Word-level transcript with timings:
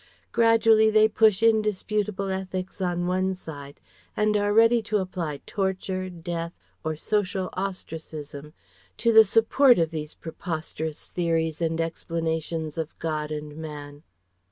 Gradually 0.31 0.89
they 0.89 1.07
push 1.07 1.43
indisputable 1.43 2.31
ethics 2.31 2.81
on 2.81 3.05
one 3.05 3.35
side 3.35 3.79
and 4.17 4.35
are 4.35 4.51
ready 4.51 4.81
to 4.81 4.97
apply 4.97 5.41
torture, 5.45 6.09
death, 6.09 6.53
or 6.83 6.95
social 6.95 7.51
ostracism 7.53 8.53
to 8.97 9.11
the 9.13 9.23
support 9.23 9.77
of 9.77 9.91
these 9.91 10.15
preposterous 10.15 11.09
theories 11.09 11.61
and 11.61 11.79
explanations 11.79 12.79
of 12.79 12.97
God 12.97 13.31
and 13.31 13.55
Man. 13.57 14.01